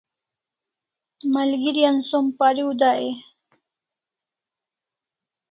Malgeri 1.33 1.83
an 1.89 1.97
som 2.09 2.25
pariu 2.39 2.69
dai 2.81 3.03
e? 3.09 3.11